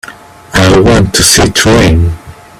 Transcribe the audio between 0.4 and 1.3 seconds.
I want to